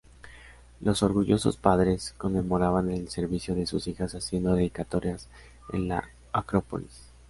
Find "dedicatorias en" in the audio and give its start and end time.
4.55-5.89